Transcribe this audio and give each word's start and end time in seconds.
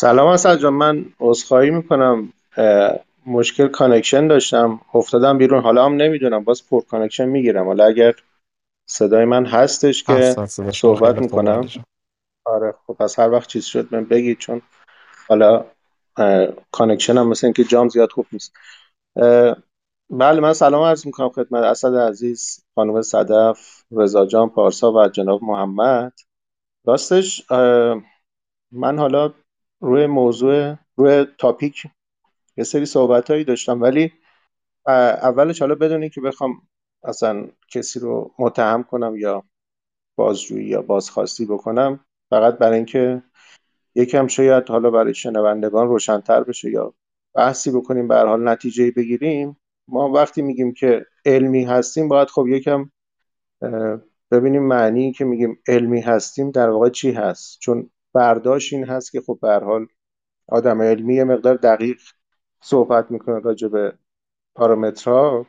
سلام 0.00 0.28
اسد 0.28 0.58
جان 0.58 0.74
من 0.74 1.04
عذرخواهی 1.20 1.70
می‌کنم 1.70 2.32
مشکل 3.26 3.68
connection 3.68 4.26
داشتم 4.26 4.80
افتادم 4.94 5.38
بیرون 5.38 5.62
حالا 5.62 5.84
هم 5.84 5.94
نمی‌دونم 5.94 6.44
باز 6.44 6.68
poor 6.68 6.80
connection 6.80 7.24
می‌گیرم. 7.24 7.66
حالا 7.66 7.84
اگر 7.84 8.14
صدای 8.86 9.24
من 9.24 9.46
هستش 9.46 10.04
که 10.04 10.36
صحبت 10.72 11.18
می‌کنم. 11.18 11.68
آره 12.44 12.74
خب 12.86 12.92
پس 12.92 13.18
هر 13.18 13.30
وقت 13.30 13.48
چیز 13.48 13.64
شد 13.64 13.94
من 13.94 14.04
بگید 14.04 14.38
چون 14.38 14.62
حالا 15.28 15.64
connection 16.70 17.18
هم 17.18 17.28
مثل 17.28 17.46
اینکه 17.46 17.64
جام 17.64 17.88
زیاد 17.88 18.10
خوب 18.10 18.26
نیست. 18.32 18.52
بله 20.10 20.40
من 20.40 20.52
سلام 20.52 20.82
عرض 20.82 21.06
می‌کنم 21.06 21.28
خدمت 21.28 21.64
اسد 21.64 21.94
عزیز 21.94 22.64
خانم 22.74 23.02
صدف 23.02 23.82
رضا 23.92 24.26
جان 24.26 24.48
پارسا 24.48 24.92
و 24.92 25.08
جناب 25.08 25.44
محمد. 25.44 26.12
راستش 26.86 27.52
من 28.72 28.98
حالا 28.98 29.32
روی 29.80 30.06
موضوع 30.06 30.74
روی 30.96 31.26
تاپیک 31.38 31.86
یه 32.56 32.64
سری 32.64 32.86
صحبت 32.86 33.30
هایی 33.30 33.44
داشتم 33.44 33.82
ولی 33.82 34.12
اولش 34.86 35.60
حالا 35.60 35.74
بدونی 35.74 36.10
که 36.10 36.20
بخوام 36.20 36.62
اصلا 37.04 37.48
کسی 37.68 38.00
رو 38.00 38.34
متهم 38.38 38.82
کنم 38.82 39.16
یا 39.16 39.44
بازجویی 40.16 40.66
یا 40.66 40.82
بازخواستی 40.82 41.46
بکنم 41.46 42.04
فقط 42.30 42.58
برای 42.58 42.76
اینکه 42.76 43.22
یکم 43.94 44.26
شاید 44.26 44.68
حالا 44.68 44.90
برای 44.90 45.14
شنوندگان 45.14 45.88
روشنتر 45.88 46.42
بشه 46.42 46.70
یا 46.70 46.94
بحثی 47.34 47.70
بکنیم 47.70 48.08
به 48.08 48.16
حال 48.16 48.48
نتیجه 48.48 48.90
بگیریم. 48.90 49.56
ما 49.88 50.08
وقتی 50.10 50.42
میگیم 50.42 50.72
که 50.72 51.06
علمی 51.24 51.64
هستیم 51.64 52.08
باید 52.08 52.28
خب 52.28 52.46
یکم 52.48 52.90
ببینیم 54.30 54.62
معنی 54.62 55.12
که 55.12 55.24
میگیم 55.24 55.58
علمی 55.68 56.00
هستیم 56.00 56.50
در 56.50 56.70
واقع 56.70 56.88
چی 56.88 57.12
هست. 57.12 57.58
چون 57.60 57.90
برداشت 58.18 58.72
این 58.72 58.84
هست 58.84 59.12
که 59.12 59.20
خب 59.20 59.38
به 59.42 59.48
حال 59.54 59.86
آدم 60.48 60.82
علمی 60.82 61.14
یه 61.14 61.24
مقدار 61.24 61.54
دقیق 61.54 62.00
صحبت 62.60 63.10
می‌کنه 63.10 63.38
راجع 63.38 63.68
به 63.68 63.92
پارامترها. 64.54 65.46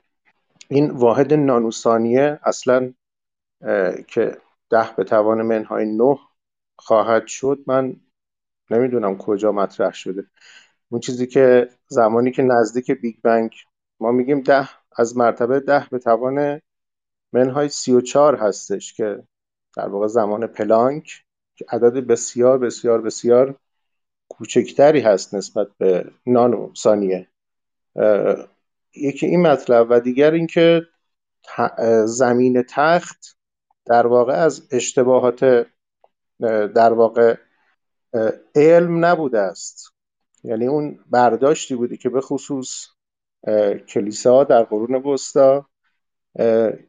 این 0.70 0.92
واحد 0.92 1.34
نانوسانیه 1.34 2.39
اصلا 2.44 2.94
که 4.08 4.38
ده 4.70 4.89
به 4.98 5.03
توان 5.03 5.42
منهای 5.42 5.86
نه 5.86 6.17
خواهد 6.76 7.28
شد. 7.28 7.59
من 7.67 7.95
نمی‌دونم 8.72 9.17
کجا 9.17 9.52
مطرح 9.52 9.94
شده. 9.94 10.23
اون 10.89 11.02
چیزی 11.02 11.28
که 11.28 11.70
زمانی 11.88 12.31
که 12.31 12.42
نزدیک 12.44 12.92
بیگ 12.92 13.16
بنگ 13.23 13.52
ما 14.00 14.11
میگیم 14.11 14.42
ده 14.42 14.70
از 14.98 15.17
مرتبه 15.17 15.59
ده 15.59 15.88
به 15.92 16.00
توان 16.00 16.61
منهای 17.33 17.70
سی 17.70 17.94
و 17.94 18.02
چار 18.02 18.36
هستش 18.36 18.94
که 18.94 19.23
در 19.76 19.88
واقع 19.88 20.08
زمان 20.08 20.48
پلانک 20.48 21.26
عدد 21.70 22.08
بسیار 22.08 22.58
بسیار 22.58 23.02
بسیار 23.02 23.56
کوچکتری 24.30 25.00
هست 25.00 25.36
نسبت 25.36 25.68
به 25.78 26.12
نانو 26.26 26.72
ثانیه. 26.76 27.28
یکی 28.96 29.26
این 29.26 29.42
مطلب 29.42 29.88
و 29.90 30.00
دیگر 30.00 30.32
اینکه 30.32 30.82
زمین 32.06 32.64
تخت 32.70 33.38
در 33.86 34.08
واقع 34.08 34.34
از 34.34 34.68
اشتباهات 34.72 35.68
در 36.76 36.94
واقع 36.94 37.36
علم 38.56 39.06
نبوده 39.06 39.40
است. 39.40 39.94
یعنی 40.44 40.68
اون 40.68 41.00
برداشتی 41.10 41.76
بودی 41.76 41.98
که 41.98 42.10
به 42.10 42.22
خصوص 42.22 42.88
کلیسا 43.88 44.44
در 44.44 44.64
قرون 44.64 44.96
وسطا 44.96 45.70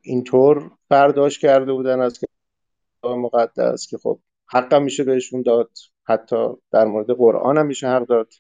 اینطور 0.03 0.71
برداشت 0.89 1.41
کرده 1.41 1.73
بودن 1.73 2.01
از 2.01 2.19
کتاب 2.19 3.19
مقدس 3.19 3.87
که 3.87 3.99
خب 3.99 4.21
حق 4.53 4.75
میشه 4.75 5.05
بهشون 5.05 5.43
داد 5.43 5.71
حتی 6.05 6.47
در 6.71 6.85
مورد 6.85 7.11
قرآن 7.11 7.59
هم 7.59 7.67
میشه 7.67 7.89
حق 7.89 8.07
داد. 8.07 8.33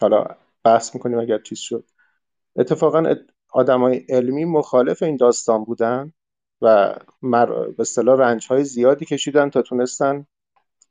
حالا 0.00 0.24
بحث 0.64 0.94
می‌کنیم 0.94 1.18
اگر 1.18 1.38
چیز 1.38 1.58
شد. 1.58 1.84
اتفاقا 2.56 3.14
آدمای 3.52 4.04
علمی 4.08 4.44
مخالف 4.44 5.02
این 5.02 5.16
داستان 5.16 5.64
بودن 5.64 6.12
و 6.62 6.96
مر... 7.22 7.46
به 7.46 7.80
اصطلاح 7.80 8.18
رنج 8.18 8.46
های 8.46 8.64
زیادی 8.64 9.04
کشیدن 9.04 9.50
تا 9.50 9.62
تونستن 9.62 10.26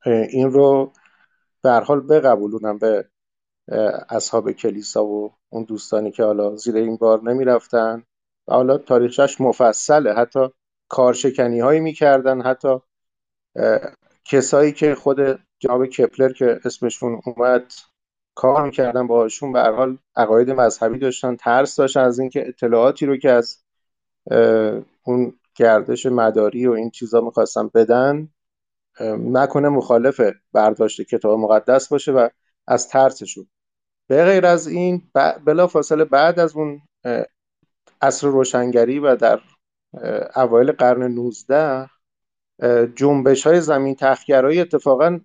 این 0.06 0.50
رو 0.50 0.92
به 1.62 1.70
حال 1.70 2.00
بقبولونن 2.00 2.78
به 2.78 3.08
اصحاب 4.08 4.52
کلیسا 4.52 5.04
و 5.04 5.34
اون 5.48 5.64
دوستانی 5.64 6.10
که 6.10 6.24
حالا 6.24 6.56
زیر 6.56 6.76
این 6.76 6.96
بار 6.96 7.22
نمی‌رفتن. 7.22 8.02
و 8.48 8.52
حالا 8.54 8.78
تاریخش 8.78 9.40
مفصله 9.40 10.14
حتی 10.14 10.48
کارشکنی 10.88 11.60
هایی 11.60 11.80
می‌کردن 11.80 12.42
حتی 12.42 12.78
کسایی 14.24 14.72
که 14.72 14.94
خود 14.94 15.40
جناب 15.58 15.86
کپلر 15.86 16.32
که 16.32 16.60
اسمشون 16.64 17.20
اومد 17.26 17.72
کار 18.34 18.64
می‌کردن 18.64 19.06
باهاشون 19.06 19.52
به 19.52 19.60
حال 19.60 19.98
عقاید 20.16 20.50
مذهبی 20.50 20.98
داشتن 20.98 21.36
ترس 21.36 21.76
داشتن 21.76 22.00
از 22.00 22.18
اینکه 22.18 22.48
اطلاعاتی 22.48 23.06
رو 23.06 23.16
که 23.16 23.30
از 23.30 23.58
اون 25.02 25.32
گردش 25.54 26.06
مداری 26.06 26.66
و 26.66 26.72
این 26.72 26.90
چیزا 26.90 27.20
می‌خواستن 27.20 27.70
بدن 27.74 28.28
نکنه 29.18 29.68
مخالف 29.68 30.20
برداشت 30.52 31.02
کتاب 31.02 31.38
مقدس 31.38 31.88
باشه 31.88 32.12
و 32.12 32.28
از 32.66 32.88
ترسشون. 32.88 33.46
به 34.08 34.24
غیر 34.24 34.46
از 34.46 34.66
این 34.66 35.02
بلا 35.44 35.66
فاصله 35.66 36.04
بعد 36.04 36.38
از 36.38 36.56
اون 36.56 36.82
عصر 38.02 38.26
روشنگری 38.26 38.98
و 38.98 39.16
در 39.16 39.40
اوایل 40.36 40.72
قرن 40.72 41.02
19 41.02 41.90
جنبش 42.96 43.46
های 43.46 43.60
زمین 43.60 43.94
تخگرایی 43.94 44.60
اتفاقا 44.60 45.20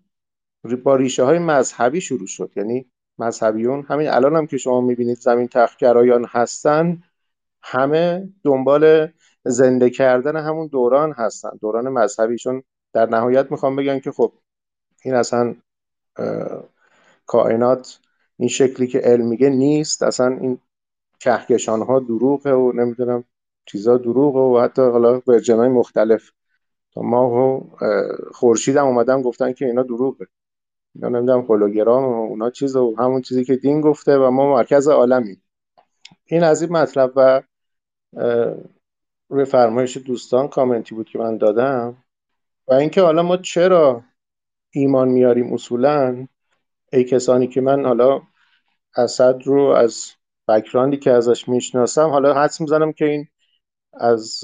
با 0.84 0.96
ریشه 0.96 1.24
های 1.24 1.40
مذهبی 1.40 2.02
شروع 2.02 2.28
شد. 2.28 2.52
یعنی 2.56 2.86
مذهبیون 3.18 3.86
همین 3.88 4.10
الان 4.10 4.36
هم 4.36 4.48
که 4.48 4.58
شما 4.58 4.82
می‌بینید 4.82 5.18
زمین 5.18 5.48
تخگرایان 5.48 6.26
هستن 6.30 7.04
همه 7.62 8.30
دنبال 8.44 9.08
زنده 9.46 9.90
کردن 9.90 10.36
همون 10.36 10.68
دوران 10.68 11.12
هستن 11.12 11.50
دوران 11.62 11.90
مذهبی. 11.90 12.38
چون 12.38 12.64
در 12.94 13.06
نهایت 13.06 13.52
می‌خوام 13.52 13.76
بگم 13.76 14.00
که 14.00 14.12
خب 14.12 14.34
این 15.04 15.16
اصلا 15.16 15.56
کائنات 17.26 18.00
این 18.38 18.50
شکلی 18.50 18.88
که 18.88 19.00
علم 19.00 19.28
میگه 19.28 19.50
نیست. 19.50 20.04
اصلا 20.04 20.38
این 20.42 20.60
کهکشان 21.20 21.82
ها 21.82 22.00
دروغه 22.00 22.52
و 22.54 22.72
نمی‌دونم 22.72 23.24
چیزا 23.66 23.98
دروغه 23.98 24.40
و 24.40 24.64
حتی 24.64 24.82
حالا 24.82 25.22
ورژن 25.28 25.58
های 25.58 25.70
مختلف 25.70 26.32
تا 26.96 27.02
ما 27.02 27.30
و 27.30 27.70
خورشید 28.34 28.78
هم 28.78 28.86
اومدن 28.86 29.22
گفتن 29.22 29.54
که 29.54 29.66
اینا 29.66 29.84
دروغه. 29.84 30.28
اینا 30.96 31.10
نمی‌دونم 31.10 31.42
هولوگرام 31.42 32.04
و 32.04 32.24
اونا 32.30 32.50
چیز 32.50 32.76
و 32.76 32.96
همون 33.00 33.22
چیزی 33.22 33.46
که 33.46 33.56
دین 33.56 33.82
گفته 33.82 34.18
و 34.18 34.30
ما 34.32 34.54
مرکز 34.54 34.88
عالمی. 34.88 35.38
این 36.26 36.44
از 36.44 36.62
این 36.62 36.72
مطلب 36.72 37.12
و 37.16 37.42
روی 39.30 39.46
فرمایش 39.46 39.98
دوستان 39.98 40.48
کامنتی 40.48 40.96
بود 40.96 41.10
که 41.10 41.20
من 41.20 41.38
دادم. 41.38 42.04
و 42.68 42.74
اینکه 42.74 43.02
حالا 43.02 43.24
ما 43.24 43.38
چرا 43.38 44.04
ایمان 44.72 45.08
میاریم 45.08 45.54
اصولا؟ 45.54 46.28
ای 46.94 47.04
کسانی 47.04 47.48
که 47.48 47.62
من 47.62 47.86
حالا 47.86 48.22
اسد 48.98 49.42
رو 49.46 49.62
از 49.62 50.12
بکراندی 50.48 50.98
که 50.98 51.12
ازش 51.12 51.48
می‌شناسم 51.50 52.10
حالا 52.10 52.34
حدس 52.34 52.62
می‌زنم 52.62 52.92
که 52.92 53.06
این 53.06 53.28
از 53.94 54.42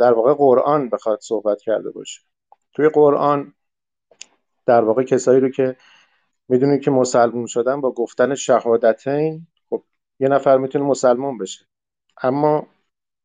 در 0.00 0.12
واقع 0.12 0.34
قرآن 0.34 0.88
بخواد 0.88 1.20
صحبت 1.20 1.62
کرده 1.62 1.90
باشه. 1.90 2.20
توی 2.72 2.88
قرآن 2.88 3.54
در 4.66 4.84
واقع 4.84 5.02
کسایی 5.02 5.40
رو 5.40 5.48
که 5.48 5.76
می‌دونید 6.48 6.82
که 6.82 6.90
مسلمون 6.90 7.46
شدن 7.46 7.80
با 7.80 7.92
گفتن 7.92 8.34
شهادتین 8.34 9.46
خب 9.70 9.82
یه 10.20 10.28
نفر 10.28 10.58
می‌تونه 10.58 10.84
مسلمان 10.84 11.38
بشه. 11.38 11.66
اما 12.22 12.66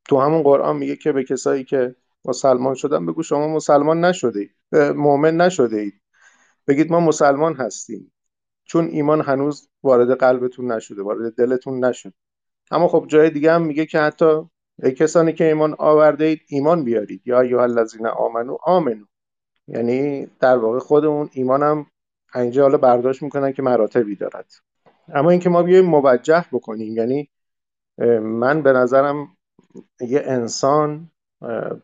تو 0.08 0.20
همون 0.20 0.44
قرآن 0.44 0.78
میگه 0.78 0.96
که 0.96 1.12
به 1.12 1.24
کسایی 1.24 1.64
که 1.64 1.96
مسلمان 2.26 2.74
شدن 2.74 3.06
بگو 3.06 3.24
شما 3.24 3.48
مسلمان 3.48 4.06
نشده 4.06 4.40
اید 4.40 4.56
مؤمن 4.96 5.38
نشده 5.38 5.92
بگید 6.68 6.92
ما 6.92 7.00
مسلمان 7.00 7.56
هستیم. 7.56 8.12
چون 8.66 8.88
ایمان 8.88 9.22
هنوز 9.22 9.70
وارد 9.84 10.18
قلبتون 10.18 10.72
نشده 10.72 11.04
وارد 11.04 11.36
دلتون 11.36 11.86
نشده. 11.86 12.14
اما 12.72 12.88
خب 12.88 13.06
جای 13.08 13.30
دیگه 13.30 13.52
هم 13.52 13.62
میگه 13.62 13.86
که 13.86 14.00
حتی 14.00 14.50
ای 14.84 14.92
کسانی 14.92 15.34
که 15.34 15.44
ایمان 15.44 15.76
آورده 15.80 16.26
اید 16.26 16.42
ایمان 16.48 16.84
بیارید. 16.84 17.22
یا 17.26 17.42
ایها 17.42 17.64
الذین 17.64 18.08
آمنو 18.08 18.58
آمنو. 18.64 19.06
یعنی 19.68 20.28
در 20.40 20.58
واقع 20.58 20.80
خود 20.80 21.06
اون 21.06 21.30
ایمان 21.34 21.64
هم 21.64 21.86
اینجا 22.36 22.62
حالا 22.62 22.78
برداشت 22.78 23.24
می‌کنن 23.24 23.54
که 23.54 23.62
مراتبی 23.62 24.16
دارد. 24.16 24.52
اما 25.14 25.30
اینکه 25.30 25.50
ما 25.50 25.64
بیایم 25.64 25.86
موجه 25.86 26.46
بکنیم 26.52 26.98
یعنی 26.98 27.30
من 28.22 28.62
به 28.62 28.74
نظرم 28.74 29.38
یه 30.00 30.24
انسان 30.26 31.12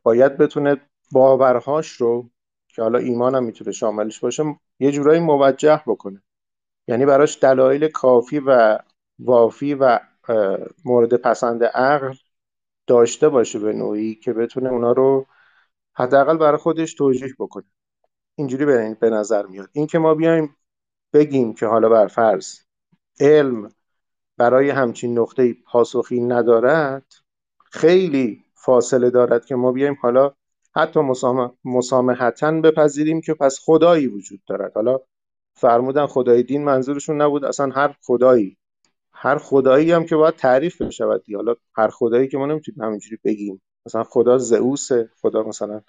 باید 0.03 0.37
بتونه 0.37 0.77
باورهاش 1.11 1.91
رو 1.91 2.29
که 2.67 2.81
حالا 2.81 2.99
ایمان 2.99 3.35
هم 3.35 3.43
می‌تونه 3.43 3.71
شاملش 3.71 4.19
باشه 4.19 4.43
یه 4.79 4.91
جورایی 4.91 5.19
موجه 5.19 5.81
بکنه. 5.87 6.21
یعنی 6.87 7.05
براش 7.05 7.43
دلایل 7.43 7.87
کافی 7.87 8.39
و 8.39 8.79
وافی 9.19 9.73
و 9.73 9.99
مورد 10.85 11.13
پسند 11.13 11.63
عقل 11.63 12.13
داشته 12.91 13.29
باشه 13.29 13.59
به 13.59 13.73
نوعی 13.73 14.15
که 14.15 14.33
بتونه 14.33 14.69
اونا 14.69 14.91
رو 14.91 15.25
حداقل 15.93 16.37
برای 16.37 16.57
خودش 16.57 16.93
توجیح 16.93 17.33
بکنه. 17.39 17.63
اینجوری 18.35 18.65
به 18.95 19.09
نظر 19.09 19.45
میاد. 19.45 19.69
این 19.73 19.87
که 19.87 19.99
ما 19.99 20.15
بیایم 20.15 20.55
بگیم 21.13 21.53
که 21.53 21.65
حالا 21.65 21.89
بر 21.89 22.07
فرض 22.07 22.59
علم 23.19 23.69
برای 24.37 24.69
همچین 24.69 25.19
نقطه 25.19 25.55
پاسخی 25.71 26.21
ندارد 26.21 27.05
خیلی 27.71 28.43
فاصله 28.53 29.09
دارد 29.09 29.45
که 29.45 29.55
ما 29.55 29.71
بیایم 29.71 29.97
حالا 30.01 30.33
حتی 30.75 30.99
مسامحتا 31.65 32.51
بپذیریم 32.51 33.21
که 33.21 33.33
پس 33.33 33.59
خدایی 33.65 34.07
وجود 34.07 34.39
دارد. 34.47 34.71
حالا 34.75 34.99
فرمودن 35.53 36.05
خدای 36.05 36.43
دین 36.43 36.63
منظورشون 36.63 37.21
نبود 37.21 37.45
اصلا 37.45 37.69
هر 37.69 37.95
خدایی 38.03 38.57
هر 39.23 39.37
خدایی 39.37 39.91
هم 39.91 40.05
که 40.05 40.15
باید 40.15 40.35
تعریف 40.35 40.81
بشود 40.81 41.23
حالا 41.35 41.55
هر 41.75 41.87
خدایی 41.87 42.27
که 42.27 42.37
ما 42.37 42.45
نمی‌تونیم 42.45 42.81
همینجوری 42.81 43.19
بگیم. 43.23 43.61
مثلا 43.85 44.03
خدا 44.03 44.37
زئوس 44.37 44.89
خدا 45.21 45.43
مثلا 45.43 45.81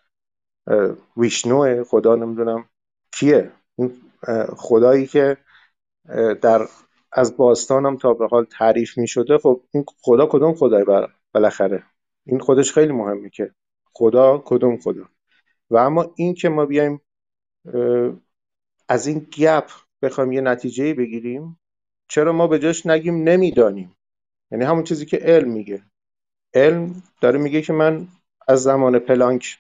ویشنوه 1.17 1.85
خدا 1.85 2.17
نمی‌دونم 2.17 2.69
کیه. 3.13 3.51
این 3.77 3.93
خدایی 4.57 5.07
که 5.07 5.37
در 6.43 6.69
از 7.13 7.37
باستان 7.37 7.87
هم 7.87 7.97
تا 7.97 8.15
به 8.15 8.27
حال 8.27 8.45
تعریف 8.45 8.99
می 8.99 9.09
شده 9.09 9.39
خب 9.39 9.61
این 9.71 9.85
خدا 10.03 10.27
کدوم 10.27 10.55
خدای 10.55 10.85
بالاخره؟ 11.35 11.83
این 12.27 12.39
خودش 12.41 12.73
خیلی 12.73 12.93
مهمه 12.93 13.31
که 13.31 13.55
خدا 13.93 14.43
کدوم 14.45 14.77
خدا. 14.77 15.09
و 15.71 15.77
اما 15.77 16.13
این 16.17 16.35
که 16.35 16.49
ما 16.49 16.67
بیایم 16.67 17.01
از 18.89 19.07
این 19.07 19.27
گپ 19.39 19.71
بخوایم 20.03 20.33
یه 20.33 20.41
نتیجه 20.41 20.95
بگیریم 20.95 21.59
چرا 22.13 22.33
ما 22.33 22.47
به 22.47 22.59
جاش 22.59 22.87
نگیم 22.87 23.29
نمی‌دانیم. 23.29 23.97
یعنی 24.51 24.65
همون 24.65 24.85
چیزی 24.85 25.07
که 25.07 25.17
علم 25.17 25.51
میگه. 25.51 25.83
علم 26.55 27.03
داره 27.21 27.39
میگه 27.39 27.63
که 27.63 27.73
من 27.73 28.09
از 28.49 28.63
زمان 28.63 28.99
پلانک 28.99 29.59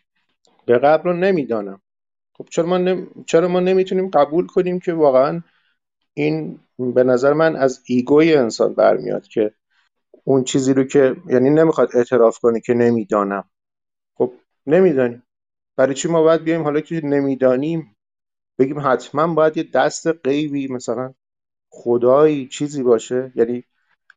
به 0.67 0.79
قبل 0.79 1.11
رو 1.11 1.17
نمی‌دانم. 1.17 1.81
خب 2.35 2.49
چرا 2.51 2.67
ما, 2.67 2.79
نم... 2.79 3.07
چرا 3.27 3.49
ما 3.49 3.61
نمی‌تونیم 3.61 4.09
قبول 4.09 4.47
کنیم 4.47 4.81
که 4.81 4.93
واقعا 4.93 5.43
این 6.15 6.61
به 6.79 7.05
نظر 7.05 7.33
من 7.33 7.57
از 7.57 7.83
ایگوی 7.87 8.35
انسان 8.35 8.75
برمیاد 8.75 9.29
که 9.29 9.55
اون 10.25 10.45
چیزی 10.45 10.75
رو 10.75 10.85
که 10.85 11.17
یعنی 11.27 11.51
نمی‌خواد 11.51 11.97
اعتراف 11.97 12.39
کنه 12.39 12.61
که 12.61 12.75
نمی‌دانم. 12.75 13.45
خب 14.15 14.33
نمی‌دانیم. 14.67 15.23
برای 15.77 15.95
چی 15.95 16.09
ما 16.09 16.23
باید 16.23 16.45
بیایم 16.45 16.63
حالا 16.63 16.81
که 16.81 17.01
نمی‌دانیم؟ 17.05 17.97
بگیم 18.59 18.81
حتما 18.81 19.35
باید 19.35 19.57
یه 19.57 19.63
دست 19.75 20.07
غیبی 20.07 20.69
مثلا 20.69 21.15
خدایی 21.75 22.49
چیزی 22.49 22.83
باشه؟ 22.83 23.33
یعنی 23.35 23.65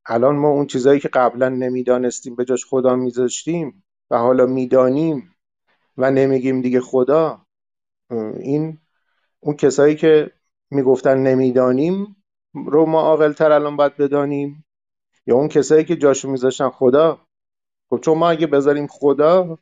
الان 0.06 0.36
ما 0.36 0.50
اون 0.50 0.68
چیزهایی 0.68 1.00
که 1.00 1.08
قبلا 1.08 1.50
نمی‌دانستیم 1.50 2.36
به 2.36 2.46
جاش 2.46 2.66
خدا 2.66 2.96
میذاشتیم 2.96 3.84
و 4.12 4.18
حالا 4.18 4.46
می‌دانیم 4.46 5.36
و 5.98 6.12
نمیگیم 6.12 6.62
دیگه 6.62 6.82
خدا 6.82 7.46
این 8.40 8.78
اون 9.40 9.56
کسایی 9.56 9.96
که 9.96 10.32
می‌گفتن 10.72 11.18
نمی‌دانیم 11.18 12.16
رو 12.54 12.86
ما 12.86 13.02
عاقلتر 13.02 13.52
الان 13.52 13.78
باید 13.78 13.98
بدانیم؟ 13.98 14.66
یا 15.28 15.36
اون 15.36 15.48
کسایی 15.48 15.86
که 15.86 15.96
جاشو 15.96 16.30
میذاشتن 16.30 16.70
خدا؟ 16.70 17.28
خب 17.90 18.00
چون 18.00 18.18
ما 18.18 18.30
اگه 18.30 18.48
بذاریم 18.48 18.88
خدا 18.88 19.58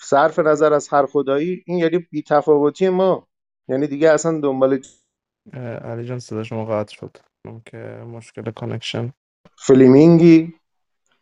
صرف 0.00 0.38
نظر 0.38 0.72
از 0.72 0.88
هر 0.88 1.06
خدایی 1.06 1.64
این 1.66 1.78
یعنی 1.78 1.98
بیتفاوتی 1.98 2.88
ما. 2.88 3.28
یعنی 3.68 3.86
دیگه 3.86 4.10
اصلا 4.10 4.40
دنبال 4.40 4.80
علی 5.84 6.04
جان 6.04 6.18
صدا 6.18 6.42
شما 6.42 6.64
قطع 6.64 6.94
شد 6.94 7.16
که 7.66 7.76
مشکل 8.06 8.50
کانکشن 8.50 9.12
فلیمینگی 9.58 10.54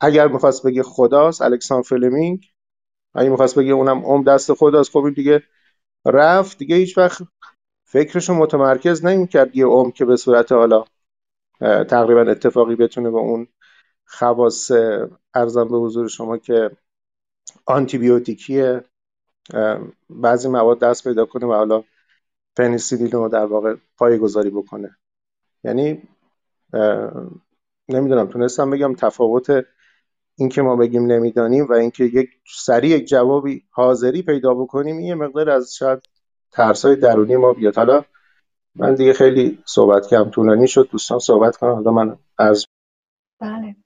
اگر 0.00 0.28
می‌خواست 0.28 0.66
بگه 0.66 0.82
خداست 0.82 1.42
الکسان 1.42 1.82
فلیمینگ 1.82 2.52
اگه 3.14 3.28
می‌خواست 3.28 3.58
بگه 3.58 3.72
اونم 3.72 4.04
ام 4.04 4.22
دست 4.22 4.54
خداست 4.54 4.90
خب 4.90 4.98
این 4.98 5.14
دیگه 5.14 5.42
رفت. 6.06 6.58
دیگه 6.58 6.76
هیچ 6.76 6.98
وقت 6.98 7.22
فکرشو 7.84 8.34
متمرکز 8.34 9.04
نمی‌کرد 9.04 9.56
یه 9.56 9.68
ام 9.68 9.90
که 9.92 10.04
به 10.04 10.16
صورت 10.16 10.52
حالا 10.52 10.84
تقریبا 11.60 12.20
اتفاقی 12.20 12.76
بتونه 12.76 13.10
با 13.10 13.18
اون 13.20 13.48
خواص 14.04 14.70
ارزم 15.34 15.68
به 15.68 15.78
حضور 15.78 16.08
شما 16.08 16.38
که 16.38 16.70
آنتیبیوتیکیه. 17.66 18.84
بعضی 20.10 20.48
مواد 20.48 20.78
دست 20.78 21.08
پیدا 21.08 21.26
کنه 21.26 21.46
و 21.46 21.52
حالا 21.52 21.84
پنیسیلین 22.56 23.10
رو 23.10 23.28
در 23.28 23.44
واقع 23.44 23.76
گذاری 24.18 24.50
بکنه. 24.50 24.96
یعنی 25.64 26.02
نمی‌دونم 27.88 28.26
تونستم 28.26 28.70
بگم 28.70 28.94
تفاوت 28.94 29.66
اینکه 30.36 30.62
ما 30.62 30.76
بگیم 30.76 31.06
نمی‌دانیم 31.06 31.66
و 31.66 31.72
اینکه 31.72 32.04
یک 32.04 32.30
سریع 32.56 32.96
یک 32.96 33.06
جوابی 33.06 33.64
حاضری 33.70 34.22
پیدا 34.22 34.54
بکنیم 34.54 34.96
این 34.96 35.06
یه 35.06 35.14
مقدار 35.14 35.50
از 35.50 35.74
شاید 35.74 36.08
ترسای 36.50 36.96
درونی 36.96 37.36
ما 37.36 37.52
بیاد. 37.52 37.76
حالا 37.76 38.04
من 38.74 38.94
دیگه 38.94 39.12
خیلی 39.12 39.62
صحبت 39.66 40.06
کردم 40.06 40.30
طولانی 40.30 40.68
شد 40.68 40.88
دوستان 40.90 41.18
صحبت 41.18 41.56
کنم 41.56 41.74
حالا 41.74 41.90
من 41.90 42.18
از 42.38 42.66
بله. 43.40 43.76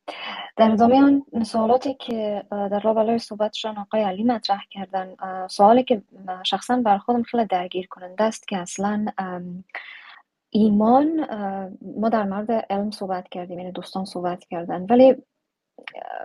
در 0.56 0.70
ادامه 0.70 1.03
آن 1.03 1.44
سوالاتی 1.44 1.94
که 1.94 2.44
در 2.50 2.81
برای 2.81 3.19
صحبتشان 3.19 3.79
آقای 3.79 4.03
علی 4.03 4.25
مطرح 4.25 4.61
کردن 4.70 5.17
سوالی 5.47 5.85
که 5.85 6.03
شخصا 6.43 6.76
بر 6.76 6.99
خودم 6.99 7.23
خیلی 7.23 7.44
درگیر 7.44 7.87
کننده 7.87 8.25
است 8.25 8.49
که 8.49 8.58
اصلا 8.58 9.06
ایمان 10.50 11.26
ما 11.97 12.08
در 12.08 12.25
مورد 12.25 12.50
علم 12.50 12.91
صحبت 12.91 13.29
کردیم 13.29 13.58
یعنی 13.58 13.73
دوستان 13.73 14.05
صحبت 14.05 14.44
کردن. 14.44 14.87
ولی 14.91 15.17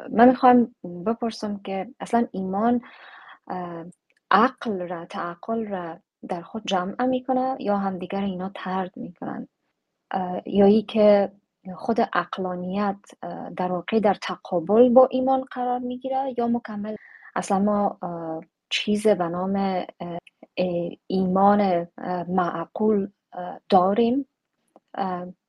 من 0.09 0.27
می‌خوام 0.27 0.75
بپرسم 1.05 1.57
که 1.63 1.87
اصلا 1.99 2.27
ایمان 2.31 2.81
عقل 4.31 4.87
را 4.87 5.05
تعقل 5.05 5.67
را 5.67 5.99
در 6.27 6.41
خود 6.41 6.63
جمع 6.65 7.05
می‌کنه 7.05 7.55
یا 7.59 7.77
همدیگر 7.77 8.21
اینا 8.21 8.51
ترد 8.55 8.97
می‌کنن؟ 8.97 9.47
یا 10.45 10.65
ای 10.65 10.81
که 10.81 11.31
خود 11.75 11.97
اقلانیت 12.13 12.97
در 13.57 13.71
واقع 13.71 13.99
در 13.99 14.13
تقابل 14.13 14.89
با 14.89 15.07
ایمان 15.11 15.43
قرار 15.51 15.79
می‌گیره 15.79 16.33
یا 16.37 16.47
مکمل. 16.47 16.95
اصلا 17.35 17.59
ما 17.59 17.97
چیز 18.69 19.07
به 19.07 19.27
نام 19.27 19.85
ایمان 21.07 21.87
معقول 22.27 23.09
داریم. 23.69 24.25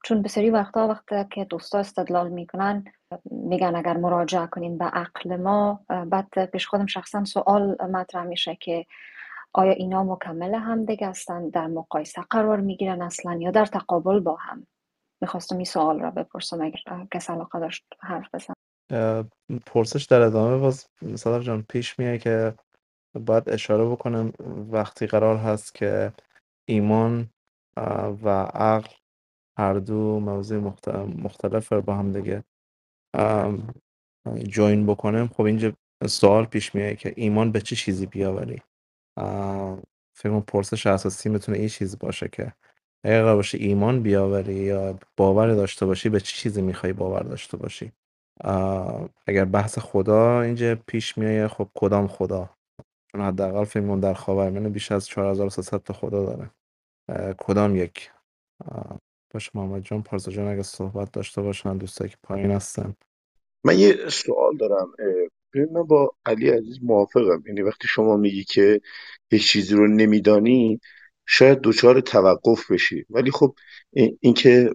چون 0.04 0.22
بسیاری 0.22 0.50
وقتا 0.50 0.88
وقتا 0.88 1.24
که 1.24 1.44
دوستا 1.44 1.78
استدلال 1.78 2.28
می‌کنن 2.28 2.84
میگن 3.30 3.76
اگر 3.76 3.96
مراجعه 3.96 4.46
کنیم 4.46 4.78
به 4.78 4.84
عقل 4.84 5.36
ما 5.36 5.80
بعد 5.88 6.44
پیش 6.44 6.66
خودم 6.66 6.86
شخصا 6.86 7.24
سوال 7.24 7.76
مطرح 7.90 8.24
میشه 8.24 8.54
که 8.54 8.86
آیا 9.52 9.72
اینا 9.72 10.04
مکمل 10.04 10.54
هم 10.54 10.84
دیگه 10.84 11.08
هستن 11.08 11.48
در 11.48 11.66
مقایسه 11.66 12.22
قرار 12.30 12.60
می‌گیرن 12.60 13.02
اصلا 13.02 13.34
یا 13.34 13.50
در 13.50 13.66
تقابل 13.66 14.20
با 14.20 14.36
هم. 14.36 14.66
می‌خواستم 15.22 15.56
این 15.56 15.64
سوال 15.64 16.00
را 16.00 16.10
بپرسم 16.10 16.60
اگر 16.60 17.06
کس 17.12 17.30
علاقه 17.30 17.60
داشت 17.60 17.84
حرف 18.00 18.28
بزن 18.34 18.54
پرسش 19.66 20.04
در 20.04 20.20
ادامه 20.20 20.58
باز 20.58 20.86
صدر 21.14 21.40
جان 21.40 21.62
پیش 21.68 21.98
میه 21.98 22.18
که 22.18 22.54
باید 23.26 23.48
اشاره 23.48 23.84
بکنم 23.84 24.32
وقتی 24.72 25.06
قرار 25.06 25.36
هست 25.36 25.74
که 25.74 26.12
ایمان 26.68 27.30
و 28.22 28.28
عقل 28.54 28.90
هر 29.58 29.74
دو 29.74 30.20
موضوع 30.20 30.58
مختلف 31.22 31.72
با 31.72 31.94
هم 31.94 32.12
دیگه 32.12 32.44
جوین 34.48 34.86
بکنم. 34.86 35.28
خب 35.28 35.42
اینجا 35.42 35.72
سوال 36.06 36.44
پیش 36.44 36.74
میاد 36.74 36.96
که 36.96 37.12
ایمان 37.16 37.52
به 37.52 37.60
چه 37.60 37.76
چیزی 37.76 38.06
بیاوری؟ 38.06 38.62
فکر 40.16 40.40
پرسش 40.40 40.86
اساسی 40.86 41.28
می‌تونه 41.28 41.58
این 41.58 41.68
چیز 41.68 41.98
باشه 41.98 42.28
که 42.28 42.52
اگر 43.04 43.34
باشه 43.34 43.58
ایمان 43.58 44.02
بیاوری 44.02 44.54
یا 44.54 44.98
باور 45.16 45.54
داشته 45.54 45.86
باشی 45.86 46.08
به 46.08 46.20
چه 46.20 46.36
چیزی 46.36 46.62
می‌خوای 46.62 46.92
باور 46.92 47.22
داشته 47.22 47.56
باشی؟ 47.56 47.92
اگر 49.26 49.44
بحث 49.44 49.78
خدا 49.78 50.42
اینجا 50.42 50.76
پیش 50.86 51.18
میایه 51.18 51.48
خب 51.48 51.68
کدام 51.74 52.06
خدا؟ 52.06 52.50
چون 53.12 53.20
حداقل 53.20 53.64
فکر 53.64 53.96
در 53.96 54.14
خاورمیانه 54.14 54.68
بیش 54.68 54.92
از 54.92 55.06
4300 55.06 55.82
تا 55.82 55.94
خدا 55.94 56.24
داره. 56.24 56.50
کدام 57.38 57.76
یک؟ 57.76 58.10
باشه 59.34 59.50
محمد 59.54 59.82
جان 59.82 60.02
پارسا 60.02 60.30
جان 60.30 60.48
اگه 60.48 60.62
صحبت 60.62 61.12
داشته 61.12 61.42
باشن 61.42 61.78
دوستایی 61.78 62.10
که 62.10 62.16
پایین 62.22 62.50
هستن. 62.50 62.94
من 63.64 63.78
یه 63.78 64.08
سوال 64.08 64.56
دارم. 64.56 64.92
من 65.54 65.82
با 65.82 66.14
علی 66.26 66.50
عزیز 66.50 66.78
موافقم. 66.82 67.42
یعنی 67.46 67.62
وقتی 67.62 67.88
شما 67.88 68.16
میگی 68.16 68.44
که 68.44 68.80
هیچ 69.30 69.52
چیزی 69.52 69.74
رو 69.74 69.86
نمیدانی 69.86 70.80
شاید 71.26 71.58
دچار 71.62 72.00
توقف 72.00 72.70
بشی. 72.70 73.04
ولی 73.10 73.30
خب 73.30 73.54
اینکه 74.20 74.70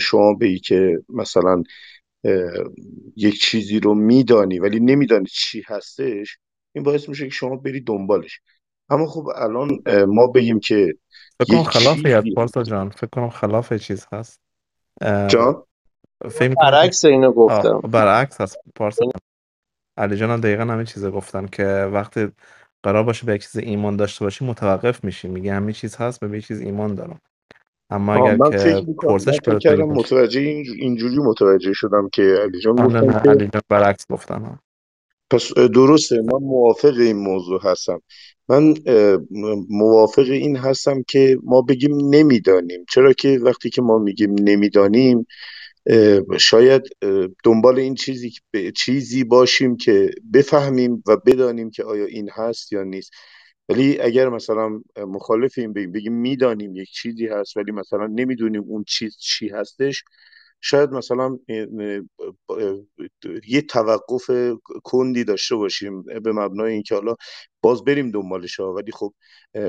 شما 0.00 0.34
بگی 0.34 0.58
که 0.58 1.02
مثلا 1.08 1.62
یک 3.16 3.40
چیزی 3.40 3.80
رو 3.80 3.94
میدانی 3.94 4.58
ولی 4.58 4.80
نمیدانی 4.80 5.26
چی 5.26 5.62
هستش 5.66 6.38
این 6.74 6.84
باعث 6.84 7.08
میشه 7.08 7.24
که 7.24 7.30
شما 7.30 7.56
بری 7.56 7.80
دنبالش. 7.80 8.40
اما 8.88 9.06
خب 9.06 9.28
الان 9.36 9.78
ما 10.08 10.26
بگیم 10.26 10.60
که 10.60 10.94
فکر 11.40 11.56
کنم 11.56 11.62
خلاف 11.62 12.04
یاد 12.04 12.24
پارسا 12.36 12.62
جان 12.62 12.90
فکر 12.90 13.06
کنم 13.06 13.30
خلاف 13.30 13.72
چیز 13.72 14.06
هست. 14.12 14.40
جان؟ 15.28 15.62
فکر 16.30 16.54
برعکس 16.54 17.04
اینو 17.04 17.32
گفتم. 17.32 17.80
برعکس 17.80 18.40
هست 18.40 18.56
پارسا 18.74 19.04
علی 19.96 20.16
جان 20.16 20.30
هم 20.30 20.40
دقیقا 20.40 20.62
همین 20.62 20.84
چیزا 20.84 21.10
گفتن 21.10 21.46
که 21.46 21.64
وقتی 21.92 22.28
قرار 22.82 23.02
باشه 23.02 23.26
به 23.26 23.34
یک 23.34 23.42
چیز 23.42 23.56
ایمان 23.56 23.96
داشته 23.96 24.24
باشی 24.24 24.44
متوقف 24.44 25.04
میشی. 25.04 25.28
میگه 25.28 25.54
همین 25.54 25.72
چیز 25.72 25.96
هست 25.96 26.20
به 26.20 26.36
یه 26.36 26.40
چیز 26.40 26.60
ایمان 26.60 26.94
دارم. 26.94 27.20
اما 27.90 28.14
اگر 28.14 28.36
من 28.36 28.50
که 28.50 28.86
پرسش 29.02 29.38
کردم 29.60 29.84
متوجه 29.84 30.40
اینجوری 30.40 31.18
متوجه 31.18 31.72
شدم 31.72 32.08
که 32.12 32.22
علی 32.22 32.60
جان 32.60 32.76
گفتن 32.76 33.22
که 33.22 33.30
علی 33.30 33.48
جان 33.48 33.62
برعکس 33.68 34.06
گفتن 34.10 34.58
پس 35.30 35.52
درسته 35.54 36.16
من 36.16 36.38
موافق 36.42 36.94
این 36.98 37.16
موضوع 37.16 37.60
هستم. 37.64 38.02
من 38.48 38.74
موافق 39.68 40.22
این 40.22 40.56
هستم 40.56 41.02
که 41.02 41.38
ما 41.42 41.62
بگیم 41.62 41.96
نمی‌دانیم. 42.14 42.84
چرا 42.88 43.12
که 43.12 43.38
وقتی 43.42 43.70
که 43.70 43.82
ما 43.82 43.98
میگیم 43.98 44.34
نمی‌دانیم 44.38 45.26
شاید 46.40 46.82
دنبال 47.44 47.78
این 47.78 47.94
چیزی 47.94 48.32
چیزی 48.76 49.24
باشیم 49.24 49.76
که 49.76 50.10
بفهمیم 50.34 51.02
و 51.06 51.16
بدانیم 51.16 51.70
که 51.70 51.84
آیا 51.84 52.04
این 52.06 52.30
هست 52.34 52.72
یا 52.72 52.82
نیست. 52.84 53.10
ولی 53.68 54.00
اگر 54.00 54.28
مثلا 54.28 54.82
مخالفیم 54.98 55.72
بگیم 55.72 55.92
بگیم 55.92 56.12
می‌دانیم 56.14 56.76
یک 56.76 56.90
چیزی 56.90 57.26
هست 57.26 57.56
ولی 57.56 57.72
مثلا 57.72 58.06
نمی‌دونیم 58.06 58.62
اون 58.68 58.84
چیز 58.88 59.16
چی 59.20 59.48
هستش 59.48 60.04
شاید 60.60 60.90
مثلا 60.90 61.38
یه 63.48 63.62
توقف 63.62 64.30
کندی 64.84 65.24
داشته 65.24 65.56
باشیم 65.56 66.02
به 66.02 66.32
مبنای 66.32 66.72
اینکه 66.72 66.94
حالا 66.94 67.14
باز 67.62 67.84
بریم 67.84 68.10
دنبالش 68.10 68.60
ها. 68.60 68.74
ولی 68.74 68.92
خب 68.92 69.14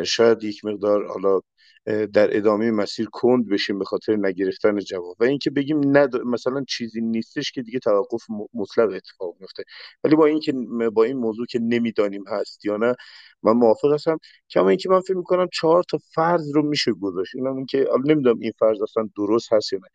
شاید 0.05 0.43
یک 0.43 0.65
مقدار 0.65 1.07
حالا 1.07 1.41
در 1.85 2.38
ادامه 2.38 2.71
مسیر 2.71 3.07
کند 3.11 3.50
بشیم 3.50 3.79
به 3.79 3.85
خاطر 3.85 4.15
نگرفتن 4.15 4.79
جواب. 4.79 5.15
و 5.19 5.23
اینکه 5.23 5.50
بگیم 5.50 5.97
ند... 5.97 6.15
مثلا 6.17 6.63
چیزی 6.67 7.01
نیستش 7.01 7.51
که 7.51 7.61
دیگه 7.61 7.79
توقف 7.79 8.21
مطلق 8.53 8.91
اتفاق 8.93 9.35
میفته 9.39 9.63
ولی 10.03 10.15
با 10.15 10.25
اینکه 10.25 10.53
با 10.93 11.03
این 11.03 11.17
موضوع 11.17 11.45
که 11.45 11.59
نمی‌دانیم 11.59 12.23
هست 12.27 12.65
یا 12.65 12.77
نه 12.77 12.95
من 13.43 13.51
موافق 13.53 13.93
هستم 13.93 14.17
کما 14.50 14.69
اینکه 14.69 14.89
من 14.89 15.00
فکر 15.00 15.17
می‌کنم 15.17 15.47
چهار 15.53 15.83
تا 15.89 15.97
فرض 16.15 16.55
رو 16.55 16.61
میشه 16.63 16.91
گذاشت. 16.93 17.35
اینم 17.35 17.55
اینکه 17.55 17.88
نمی‌دونم 18.05 18.39
این 18.39 18.51
فرض 18.59 18.81
اصلا 18.81 19.09
درست 19.17 19.53
هست 19.53 19.73
یا 19.73 19.79
نه. 19.79 19.88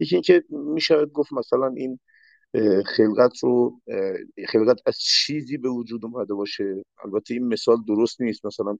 یکی 0.00 0.16
اینکه 0.16 0.44
میشه 0.50 1.06
گفت 1.06 1.32
مثلا 1.32 1.72
این 1.76 2.00
خلقت 2.96 3.38
رو 3.42 3.80
خلقت 4.48 4.80
از 4.86 4.98
چیزی 4.98 5.56
به 5.56 5.68
وجود 5.68 6.04
اومده 6.04 6.34
باشه. 6.34 6.84
البته 7.04 7.34
این 7.34 7.48
مثال 7.48 7.76
درست 7.88 8.20
نیست. 8.20 8.46
مثلا 8.46 8.76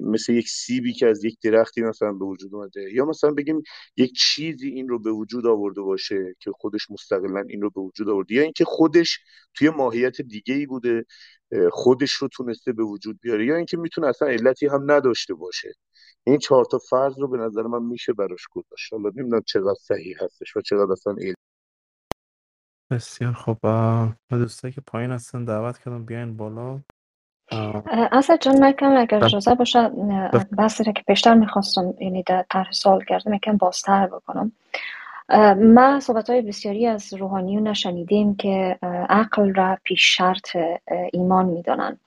مثل 0.00 0.32
یک 0.32 0.48
سیبی 0.48 0.92
که 0.92 1.06
از 1.06 1.24
یک 1.24 1.38
درختی 1.42 1.82
مثلا 1.82 2.12
به 2.12 2.24
وجود 2.24 2.54
اومده. 2.54 2.92
یا 2.92 3.04
مثلا 3.04 3.30
بگیم 3.30 3.62
یک 3.96 4.12
چیزی 4.12 4.68
این 4.68 4.88
رو 4.88 4.98
به 4.98 5.10
وجود 5.10 5.46
آورده 5.46 5.80
باشه 5.80 6.34
که 6.40 6.50
خودش 6.54 6.90
مستقلا 6.90 7.44
این 7.48 7.62
رو 7.62 7.70
به 7.70 7.80
وجود 7.80 8.08
آورده. 8.08 8.34
یا 8.34 8.42
اینکه 8.42 8.64
خودش 8.64 9.18
توی 9.54 9.70
ماهیت 9.70 10.20
دیگه 10.20 10.54
ای 10.54 10.66
بوده 10.66 11.06
خودش 11.72 12.12
رو 12.12 12.28
تونسته 12.28 12.72
به 12.72 12.82
وجود 12.82 13.18
بیاره. 13.22 13.46
یا 13.46 13.56
اینکه 13.56 13.76
می‌تونه 13.76 14.06
اصلا 14.06 14.28
علتی 14.28 14.66
هم 14.66 14.90
نداشته 14.90 15.34
باشه. 15.34 15.72
این 16.26 16.38
چهار 16.38 16.64
تا 16.64 16.78
فرض 16.78 17.18
رو 17.18 17.28
به 17.28 17.38
نظر 17.38 17.62
من 17.62 17.82
میشه 17.82 18.12
براش 18.12 18.46
گذاشت. 18.50 18.92
حالا 18.92 19.10
نمی‌دونم 19.16 19.42
چقدر 19.46 19.78
صحیح 19.80 20.16
هستش 20.24 20.56
و 20.56 20.60
چقدر 20.60 20.92
اصلا 20.92 21.16
بسیار 22.90 23.32
خوب. 23.32 23.58
و 23.64 24.08
دوستایی 24.30 24.74
که 24.74 24.80
پایین 24.80 25.10
هستن 25.10 25.44
دعوت 25.44 25.78
کردم 25.78 26.04
بیاین 26.04 26.36
بالا. 26.36 26.80
اسد 28.12 28.40
جان 28.40 28.58
من 28.58 28.72
کم 28.72 28.96
اگر 28.96 29.24
اجازه 29.24 29.54
باشه 29.54 29.90
بحثی 30.58 30.92
که 30.92 31.02
پیشتر 31.06 31.34
می‌خواستم 31.34 31.94
یعنی 32.00 32.22
در 32.22 32.44
طرح 32.50 32.72
سوال 32.72 33.04
کردم 33.04 33.34
یکم 33.34 33.56
بازتر 33.56 34.06
بکنم. 34.06 34.52
ما 35.56 36.00
صحبت 36.00 36.30
های 36.30 36.42
بسیاری 36.42 36.86
از 36.86 37.14
روحانیون 37.14 37.72
شنیدیم 37.72 38.36
که 38.36 38.78
عقل 39.08 39.54
را 39.54 39.78
پیش 39.84 40.16
شرط 40.16 40.56
ایمان 41.12 41.46
می‌دانند. 41.46 42.00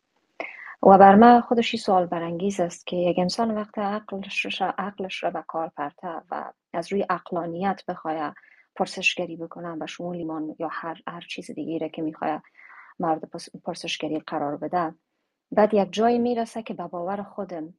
و 0.84 0.98
بر 0.98 1.16
من 1.16 1.42
خودشی 1.42 1.78
سوال 1.78 2.06
برانگیز 2.06 2.60
است 2.60 2.88
که 2.88 2.96
یک 2.96 3.20
انسان 3.20 3.52
وقت 3.56 3.78
عقلش 3.78 4.62
را, 4.62 4.74
عقلش 4.78 5.24
را 5.24 5.32
به 5.32 5.44
کار 5.48 5.72
پرته 5.78 6.08
و 6.32 6.44
از 6.74 6.92
روی 6.92 7.02
عقلانیت 7.02 7.82
بخواه 7.88 8.34
پرسشگری 8.76 9.38
بکنم 9.38 9.78
و 9.82 9.88
شمول 9.88 10.18
ایمان 10.18 10.56
یا 10.60 10.70
هر, 10.72 11.02
هر 11.08 11.22
چیز 11.30 11.52
دیگه 11.52 11.90
که 11.90 12.02
می‌خواه 12.02 12.44
مورد 13.00 13.22
پرسشگری 13.64 14.20
قرار 14.20 14.58
بده 14.58 14.96
بعد 15.52 15.74
یک 15.74 15.92
جایی 15.92 16.20
می‌رسه 16.20 16.64
که 16.64 16.74
به 16.74 16.88
باور 16.88 17.24
خودم 17.24 17.74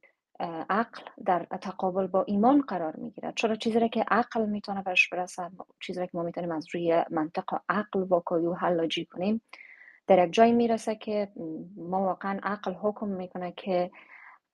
عقل 0.69 1.01
در 1.25 1.47
تقابل 1.61 2.07
با 2.07 2.23
ایمان 2.23 2.61
قرار 2.61 2.95
می‌گیرد 2.95 3.33
چرا؟ 3.35 3.55
چیزی 3.55 3.79
را 3.79 3.87
که 3.87 4.05
عقل 4.07 4.45
می‌تونه 4.45 4.83
برش 4.83 5.09
برسه 5.09 5.49
چیزی 5.79 5.99
را 5.99 6.05
که 6.05 6.17
ما 6.17 6.23
می‌تونیم 6.23 6.51
از 6.51 6.67
روی 6.73 7.03
منطق 7.09 7.43
عقل 7.69 8.03
واکاوی 8.03 8.45
و 8.45 8.53
حلاجی 8.53 9.05
کنیم. 9.05 9.41
در 10.07 10.27
یک 10.27 10.33
جایی 10.33 10.51
می‌رسه 10.51 10.95
که 10.95 11.31
ما 11.75 12.01
واقعا 12.01 12.39
عقل 12.43 12.73
حکم 12.73 13.07
می‌کنه 13.07 13.51
که 13.51 13.91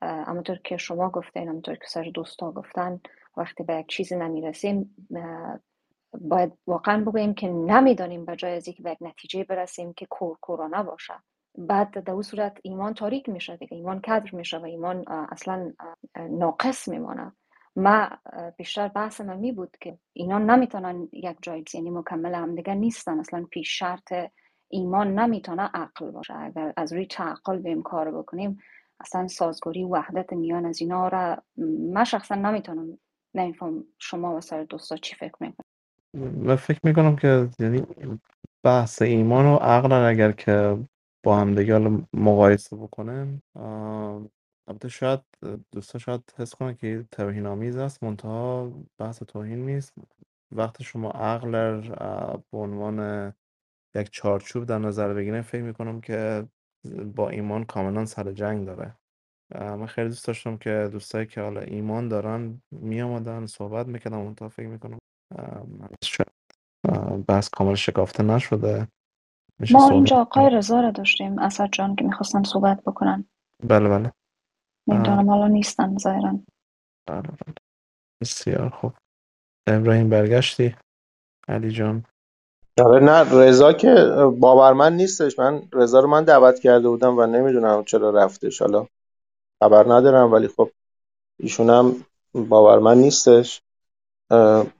همونطور 0.02 0.58
که 0.64 0.78
شما 0.78 1.10
گفتین 1.10 1.50
همونطور 1.50 1.76
که 1.76 1.88
سر 1.88 2.12
دوستا 2.14 2.52
گفتن 2.52 3.02
وقتی 3.38 3.64
به 3.64 3.76
یک 3.76 3.88
چیزی 3.88 4.16
نمی‌رسیم 4.16 4.96
باید 6.22 6.54
واقعا 6.68 7.04
بگوییم 7.04 7.34
که 7.34 7.48
نمی‌دانیم 7.48 8.26
به 8.26 8.36
جای 8.36 8.56
از 8.56 8.68
اینکه 8.68 8.84
به 8.84 8.92
یک 8.92 8.98
نتیجه 9.02 9.44
برسیم 9.44 9.94
که 9.94 10.08
کور 10.10 10.38
کورانا 10.42 10.84
باشه. 10.84 11.14
بعد 11.58 12.04
در 12.04 12.14
اون 12.14 12.22
صورت 12.22 12.58
ایمان 12.64 12.94
تاریک 12.94 13.30
میشه 13.30 13.58
دیگه 13.58 13.78
ایمان 13.78 14.02
کدر 14.02 14.36
میشه 14.36 14.58
و 14.58 14.66
ایمان 14.66 15.06
اصلا 15.08 15.74
ناقص 16.30 16.88
میمانه 16.88 17.32
ما 17.76 18.10
بیشتر 18.58 18.88
بحث 18.88 19.22
من 19.22 19.38
می 19.38 19.52
بود 19.52 19.78
که 19.82 19.98
اینا 20.14 20.38
نمی‌تونن 20.38 21.08
یک 21.14 21.38
جای 21.42 21.64
یعنی 21.74 21.90
مکمل 21.90 22.36
هم 22.36 22.56
دیگه 22.56 22.74
نیستن. 22.74 23.20
اصلا 23.20 23.46
پیش 23.52 23.80
شرط 23.80 24.14
ایمان 24.70 25.20
نمی‌تونه 25.20 25.64
عقل 25.64 26.12
باشه. 26.12 26.36
اگر 26.38 26.74
از 26.78 26.94
روی 26.94 27.06
تعقل 27.06 27.58
بیم 27.58 27.82
کار 27.82 28.12
بکنیم 28.12 28.60
اصلا 29.00 29.28
سازگاری 29.28 29.84
وحدت 29.84 30.34
میان 30.34 30.66
از 30.66 30.82
اینا 30.82 31.08
را 31.08 31.44
من 31.94 32.04
شخصا 32.04 32.36
نمی‌تونم 32.36 33.00
نمیفهم 33.34 33.84
شما 33.98 34.36
و 34.36 34.42
سر 34.42 34.64
دوستا 34.64 34.96
چی 34.96 35.16
فکر 35.16 35.36
می‌کنم 35.40 35.69
من 36.14 36.56
فکر 36.56 36.80
می‌کنم 36.84 37.16
که 37.16 37.50
یعنی 37.60 37.84
بحث 38.64 39.02
ایمان 39.02 39.46
و 39.46 39.56
عقل 39.56 39.92
اگر 39.92 40.32
که 40.32 40.78
با 41.26 41.38
هم 41.38 41.56
دیگه 41.56 41.80
مقایسه 42.14 42.76
بکنیم 42.76 43.44
البته 44.68 44.90
شاید 44.90 45.20
دوستا 45.72 46.00
شاید 46.00 46.34
حس 46.38 46.56
کنن 46.56 46.76
که 46.76 47.06
توهین 47.12 47.46
آمیز 47.46 47.78
است 47.78 48.04
منتها 48.04 48.72
بحث 48.98 49.24
توهین 49.24 49.66
نیست. 49.66 49.94
وقتی 50.56 50.84
شما 50.84 51.12
عقل 51.12 51.82
به 52.52 52.58
عنوان 52.58 53.34
یک 53.96 54.10
چارچوب 54.12 54.66
در 54.66 54.80
نظر 54.80 55.14
بگیریم 55.14 55.42
فکر 55.42 55.64
می‌کنم 55.64 56.02
که 56.02 56.48
با 57.16 57.30
ایمان 57.30 57.64
کاملا 57.66 58.06
سر 58.06 58.32
جنگ 58.32 58.66
داره. 58.68 58.96
من 59.56 59.88
خیلی 59.88 60.10
دوست 60.10 60.28
داشتم 60.28 60.58
که 60.58 60.90
دوستایی 60.92 61.28
که 61.28 61.42
حالا 61.42 61.62
ایمان 61.62 62.10
دارن 62.10 62.62
می 62.72 63.02
آمدن 63.02 63.46
صحبت 63.46 63.88
می‌کردم 63.88 64.20
اونتا 64.20 64.50
فکر 64.50 64.68
می‌کنم 64.68 64.99
بحث 67.28 67.50
کامل 67.50 67.76
شکافته 67.76 68.24
نشده. 68.24 68.88
ما 69.72 69.90
اینجا 69.90 70.18
آقای 70.22 70.50
رضا 70.50 70.82
رو 70.82 70.92
داشتیم 70.92 71.40
اسد 71.40 71.70
جان 71.72 71.96
که 71.96 72.06
می‌خواستن 72.06 72.44
صحبت 72.44 72.84
بکنن. 72.84 73.26
بله 73.64 73.90
بله. 73.90 74.12
نمی‌دونم 74.88 75.30
حالا 75.30 75.48
نیستن 75.48 75.98
ظاهرا. 75.98 76.40
بله 77.08 77.22
بله. 77.22 77.54
بسیار 78.22 78.70
خوب. 78.70 78.94
ابراهیم 79.68 80.10
برگشتی؟ 80.10 80.76
علی 81.48 81.72
جان؟ 81.72 82.06
آره 82.86 83.06
نه 83.06 83.24
رضا 83.32 83.74
که 83.74 83.96
باورمند 84.40 84.94
نیستش. 84.94 85.40
من 85.40 85.62
رضا 85.74 86.00
رو 86.00 86.08
من 86.08 86.24
دعوت 86.24 86.60
کرده 86.60 86.90
بودم 86.90 87.18
و 87.18 87.26
نمی‌دونم 87.26 87.84
چرا 87.84 88.10
رفتش. 88.10 88.62
حالا 88.62 88.88
خبر 89.60 89.94
ندارم 89.94 90.34
ولی 90.34 90.48
خب 90.48 90.70
ایشون 91.40 91.70
هم 91.70 92.06
باورمند 92.34 92.98
نیستش. 92.98 93.62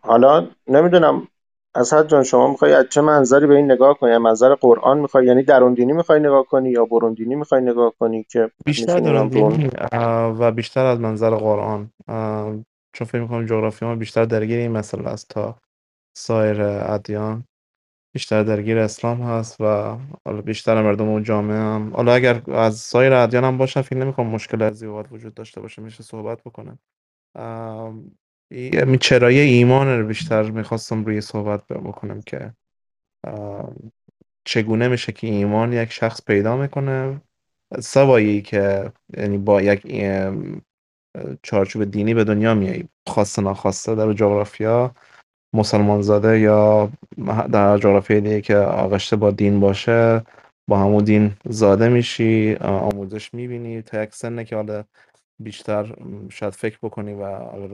حالا 0.02 0.48
نمی‌دونم. 0.68 1.28
اسد 1.76 2.08
جان 2.08 2.24
شما 2.24 2.48
می‌خوای 2.52 2.74
از 2.74 2.86
چه 2.90 3.02
منظری 3.02 3.48
به 3.48 3.56
این 3.56 3.72
نگاه 3.72 3.98
کنی؟ 4.00 4.18
منظر 4.18 4.56
قرآن 4.56 5.00
می‌خوای؟ 5.00 5.26
یعنی 5.26 5.44
درون 5.44 5.74
دینی 5.74 5.94
می‌خوای 5.94 6.20
نگاه 6.20 6.46
کنی 6.46 6.70
یا 6.70 6.86
برون 6.86 7.14
دینی 7.14 7.36
می‌خوای 7.36 7.62
نگاه 7.62 7.94
کنی 8.00 8.24
که 8.24 8.52
بیشتر 8.66 9.00
درون 9.00 9.28
دینی 9.28 9.70
و 10.40 10.52
بیشتر 10.52 10.86
از 10.86 11.00
منظر 11.00 11.36
قرآن. 11.36 11.90
چون 12.94 13.08
فکر 13.08 13.22
می‌کنم 13.22 13.46
جغرافی 13.46 13.86
ما 13.86 13.96
بیشتر 13.96 14.26
درگیر 14.26 14.60
این 14.60 14.72
مسئله 14.72 15.08
است 15.08 15.30
تا 15.30 15.56
سایر 16.18 16.62
ادیان. 16.62 17.44
بیشتر 18.14 18.44
درگیر 18.44 18.78
اسلام 18.78 19.22
هست 19.22 19.62
و 19.62 19.98
حالا 20.26 20.42
بیشتر 20.42 20.82
مردم 20.82 21.10
اون 21.10 21.24
جامعه 21.24 21.58
هم. 21.58 21.94
حالا 21.96 22.14
اگر 22.14 22.42
از 22.48 22.76
سایر 22.76 23.14
ادیان 23.14 23.44
هم 23.44 23.58
باشن 23.58 23.82
فکر 23.82 23.98
نمی‌کنم 23.98 24.28
مشکل 24.28 24.62
از 24.62 24.84
وجود 24.84 25.34
داشته 25.34 25.62
باشه. 25.62 25.82
میشه 25.82 26.04
صحبت 26.04 26.42
چرایی 29.00 29.40
ایمان 29.40 30.00
رو 30.00 30.08
بیشتر 30.08 30.44
می‌خواستم 30.52 31.06
روی 31.06 31.22
صحبت 31.22 31.68
بکنم 31.68 32.22
که 32.22 32.54
چگونه 34.46 34.88
میشه 34.88 35.12
که 35.12 35.28
ایمان 35.28 35.74
یک 35.74 35.92
شخص 35.92 36.22
پیدا 36.26 36.58
می‌کنه؟ 36.58 37.22
سوایی 37.80 38.42
که 38.42 38.92
یعنی 39.18 39.38
با 39.38 39.62
یک 39.62 39.82
چارچوب 41.44 41.84
دینی 41.84 42.14
به 42.14 42.24
دنیا 42.24 42.54
میایی 42.54 42.90
خاصه 43.08 43.42
ناخواسته 43.42 43.96
در 43.96 44.14
جغرافیا 44.14 44.92
مسلمان 45.54 46.02
زاده 46.02 46.40
یا 46.40 46.92
در 47.52 47.78
جغرافیای 47.78 48.22
دیگه 48.22 48.42
که 48.42 48.56
آغشته 48.58 49.16
با 49.16 49.32
دین 49.32 49.60
باشه 49.60 50.22
با 50.68 50.80
همون 50.80 51.04
دین 51.04 51.32
زاده 51.46 51.90
میشی 51.90 52.56
آموزش 52.62 53.34
می‌بینی 53.34 53.82
تا 53.82 54.04
یک 54.04 54.16
سنه 54.16 54.46
که 54.46 54.56
حالا 54.56 54.84
بیشتر 55.40 55.96
شاید 56.30 56.54
فکر 56.54 56.78
بکنی 56.82 57.14
و 57.14 57.26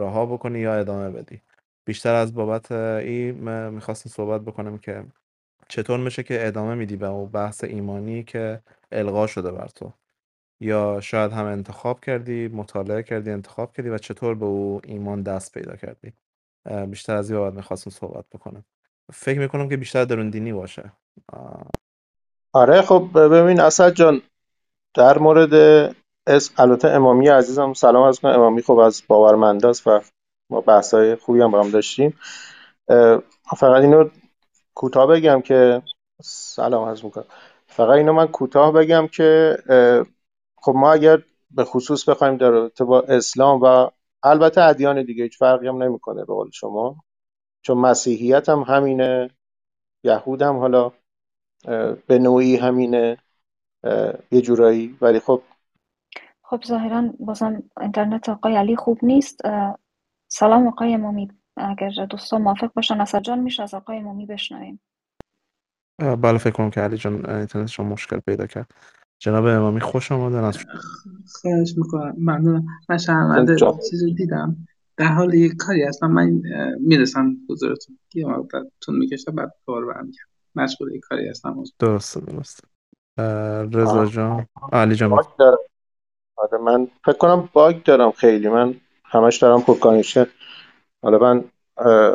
رها 0.01 0.25
بکنی 0.25 0.59
یا 0.59 0.73
ادامه 0.73 1.09
بدی. 1.09 1.41
بیشتر 1.85 2.15
از 2.15 2.33
بابت 2.33 2.71
این 2.71 3.69
می‌خواستم 3.69 4.09
صحبت 4.09 4.41
بکنم 4.41 4.77
که 4.77 5.03
چطور 5.67 5.99
میشه 5.99 6.23
که 6.23 6.47
ادامه 6.47 6.75
میدی 6.75 6.95
به 6.95 7.07
اون 7.07 7.29
بحث 7.29 7.63
ایمانی 7.63 8.23
که 8.23 8.61
القا 8.91 9.27
شده 9.27 9.51
بر 9.51 9.67
تو؟ 9.67 9.93
یا 10.59 11.01
شاید 11.01 11.31
هم 11.31 11.45
انتخاب 11.45 11.99
کردی 11.99 12.47
مطالعه 12.47 13.03
کردی 13.03 13.31
انتخاب 13.31 13.73
کردی 13.73 13.89
و 13.89 13.97
چطور 13.97 14.35
به 14.35 14.45
او 14.45 14.81
ایمان 14.83 15.21
دست 15.21 15.53
پیدا 15.53 15.75
کردی؟ 15.75 16.13
بیشتر 16.87 17.15
از 17.15 17.31
این 17.31 17.39
بابت 17.39 17.53
می‌خواستم 17.53 17.89
صحبت 17.89 18.25
بکنم. 18.33 18.65
فکر 19.13 19.39
می‌کنم 19.39 19.69
که 19.69 19.77
بیشتر 19.77 20.05
درون 20.05 20.29
دینی 20.29 20.53
باشه 20.53 20.91
آره 22.53 22.81
خب 22.81 23.09
ببین 23.15 23.59
اسد 23.59 23.93
جان 23.93 24.21
در 24.93 25.17
مورد 25.17 25.51
اسم 26.27 26.53
البته 26.57 26.87
امامی 26.87 27.27
عزیزم 27.27 27.73
سلام 27.73 28.03
از 28.03 28.19
کنم. 28.19 28.31
امامی 28.31 28.61
خب 28.61 28.77
از 28.77 29.03
باورمنداست 29.07 29.87
و 29.87 30.01
ما 30.49 30.61
بحثای 30.61 31.15
خوبی 31.15 31.41
هم 31.41 31.51
با 31.51 31.63
هم 31.63 31.69
داشتیم 31.69 32.19
فقط 33.57 33.81
اینو 33.81 34.09
کوتاه 34.73 35.07
بگم 35.07 35.41
که 35.41 35.81
سلام 36.23 36.87
از 36.87 37.05
می‌کنم. 37.05 37.25
فقط 37.67 37.89
اینو 37.89 38.13
من 38.13 38.27
کوتاه 38.27 38.71
بگم 38.71 39.07
که 39.07 39.57
خب 40.57 40.73
ما 40.75 40.93
اگر 40.93 41.21
به 41.51 41.63
خصوص 41.63 42.09
بخوایم 42.09 42.37
در 42.37 42.69
با 42.85 43.01
اسلام 43.01 43.61
و 43.61 43.89
البته 44.23 44.61
ادیان 44.61 45.03
دیگه 45.03 45.23
هیچ 45.23 45.37
فرقی 45.37 45.67
هم 45.67 45.83
نمی‌کنه 45.83 46.25
به 46.25 46.33
قول 46.33 46.51
شما. 46.51 46.95
چون 47.61 47.77
مسیحیت 47.77 48.49
هم 48.49 48.59
همینه 48.59 49.29
یهود 50.03 50.41
هم 50.41 50.57
حالا 50.57 50.91
به 52.07 52.19
نوعی 52.19 52.55
همینه 52.55 53.17
یه 54.31 54.41
جورایی. 54.41 54.97
ولی 55.01 55.19
خب 55.19 55.41
خب 56.49 56.63
ظاهرا 56.67 57.09
بازم 57.19 57.63
اینترنت 57.81 58.29
آقای 58.29 58.55
علی 58.55 58.75
خوب 58.75 58.99
نیست. 59.01 59.41
سلام 60.27 60.67
آقای 60.67 60.93
امامی. 60.93 61.31
اگر 61.57 61.89
دوستان 62.09 62.41
موافق 62.41 62.73
باشن 62.73 63.01
اصلا 63.01 63.21
جان 63.21 63.39
میشه 63.39 63.63
از 63.63 63.73
آقای 63.73 63.97
امامی 63.97 64.25
بشنویم. 64.25 64.79
بله 65.99 66.37
فکر 66.37 66.53
کنم 66.53 66.69
که 66.69 66.81
علی 66.81 66.97
جان 66.97 67.29
اینترنت 67.29 67.67
شما 67.67 67.89
مشکل 67.89 68.19
پیدا 68.19 68.47
کرد. 68.47 68.71
جناب 69.19 69.45
امامی 69.45 69.79
خوش 69.79 70.11
آمدن 70.11 70.43
از 70.43 70.57
خواهش 71.41 71.73
می‌کنم. 71.77 72.15
ممنونم. 72.17 72.65
من 72.89 72.97
شرمنده 72.97 73.55
چیز 73.89 74.03
رو 74.03 74.13
دیدم. 74.13 74.67
در 74.97 75.05
حال 75.05 75.33
یک 75.33 75.53
کاری 75.57 75.83
هستم. 75.83 76.11
من 76.11 76.41
می‌رسم 76.79 77.37
حضورتون. 77.49 77.99
یه 78.13 78.25
مقدرتون 78.25 78.95
می‌کشه 78.95 79.31
بعد 79.31 79.51
کار 79.65 79.85
برمیگردم 79.85 80.29
مشغول 80.55 80.95
یک 80.95 81.01
کاری 81.09 81.29
هستم. 81.29 81.63
درسته 81.79 82.19
درسته. 82.19 82.67
رضا 83.79 84.05
جان. 84.05 84.45
علی 84.73 84.95
جان. 84.95 85.19
آره 86.37 86.57
من 86.57 86.87
فکر 87.05 87.17
کنم 87.17 87.49
باگ 87.53 87.83
دارم 87.83 88.11
خیلی. 88.11 88.49
من 88.49 88.75
همش 89.05 89.37
دارم 89.37 89.61
پر 89.61 90.05
حالا 91.01 91.17
من 91.17 91.43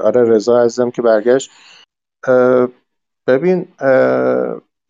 آره 0.04 0.24
رضا 0.24 0.60
عزیزم 0.60 0.90
که 0.90 1.02
برگشت. 1.02 1.50
ببین 3.26 3.68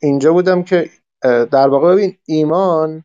اینجا 0.03 0.33
بودم 0.33 0.63
که 0.63 0.91
در 1.23 1.69
واقع 1.69 1.95
ببین 1.95 2.17
ایمان 2.27 3.05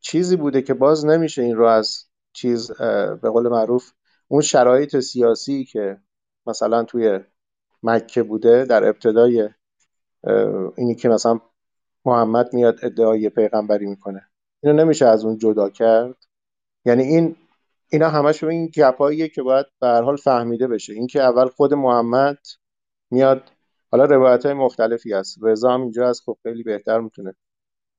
چیزی 0.00 0.36
بوده 0.36 0.62
که 0.62 0.74
باز 0.74 1.06
نمیشه 1.06 1.42
این 1.42 1.56
رو 1.56 1.66
از 1.66 2.04
چیز 2.32 2.72
به 3.22 3.30
قول 3.30 3.48
معروف 3.48 3.92
اون 4.28 4.40
شرایط 4.40 4.98
سیاسی 4.98 5.64
که 5.64 6.00
مثلا 6.46 6.84
توی 6.84 7.20
مکه 7.82 8.22
بوده 8.22 8.64
در 8.64 8.88
ابتدای 8.88 9.48
اینی 10.76 10.94
که 10.94 11.08
مثلا 11.08 11.40
محمد 12.04 12.54
میاد 12.54 12.78
ادعای 12.82 13.28
پیغمبری 13.28 13.86
می‌کنه. 13.86 14.29
اینو 14.62 14.84
نمیشه 14.84 15.06
از 15.06 15.24
اون 15.24 15.38
جدا 15.38 15.70
کرد. 15.70 16.16
یعنی 16.84 17.02
این 17.02 17.36
اینا 17.88 18.08
همش 18.08 18.44
این 18.44 18.66
گپاییه 18.66 19.28
که 19.28 19.42
باید 19.42 19.66
به 19.80 19.86
هر 19.86 20.02
حال 20.02 20.16
فهمیده 20.16 20.68
بشه. 20.68 20.92
اینکه 20.92 21.22
اول 21.22 21.48
خود 21.48 21.74
محمد 21.74 22.38
میاد 23.10 23.42
حالا 23.92 24.04
روایت 24.04 24.46
های 24.46 24.54
مختلفی 24.54 25.12
هست. 25.12 25.38
رضا 25.42 25.70
هم 25.70 25.82
اینجا 25.82 26.08
از 26.08 26.20
خب 26.26 26.38
خیلی 26.42 26.62
بهتر 26.62 27.00
می‌تونه 27.00 27.34